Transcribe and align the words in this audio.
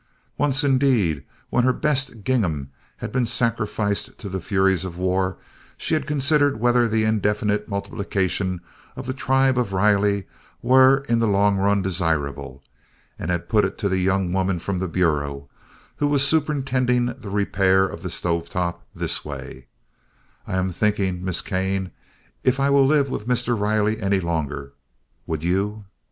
Once 0.35 0.63
indeed, 0.63 1.23
when 1.51 1.63
her 1.63 1.71
best 1.71 2.23
gingham 2.23 2.71
had 2.97 3.11
been 3.11 3.27
sacrificed 3.27 4.17
to 4.17 4.29
the 4.29 4.41
furies 4.41 4.83
of 4.83 4.97
war, 4.97 5.37
she 5.77 5.93
had 5.93 6.07
considered 6.07 6.59
whether 6.59 6.87
the 6.87 7.03
indefinite 7.03 7.69
multiplication 7.69 8.61
of 8.95 9.05
the 9.05 9.13
tribe 9.13 9.59
of 9.59 9.73
Riley 9.73 10.25
were 10.63 11.05
in 11.07 11.19
the 11.19 11.27
long 11.27 11.57
run 11.57 11.83
desirable, 11.83 12.63
and 13.19 13.29
had 13.29 13.47
put 13.47 13.63
it 13.63 13.77
to 13.77 13.87
the 13.87 13.99
young 13.99 14.33
woman 14.33 14.57
from 14.57 14.79
the 14.79 14.87
Bureau, 14.87 15.47
who 15.97 16.07
was 16.07 16.27
superintending 16.27 17.05
the 17.19 17.29
repair 17.29 17.85
of 17.85 18.01
the 18.01 18.09
stove 18.09 18.49
top, 18.49 18.83
this 18.95 19.23
way: 19.23 19.67
"I 20.47 20.55
am 20.55 20.71
thinking, 20.71 21.23
Miss 21.23 21.41
Kane, 21.43 21.91
if 22.43 22.59
I 22.59 22.71
will 22.71 22.87
live 22.87 23.11
with 23.11 23.27
Mr. 23.27 23.55
Riley 23.55 24.01
any 24.01 24.19
longer; 24.19 24.73
would 25.27 25.43
you?" 25.43 25.85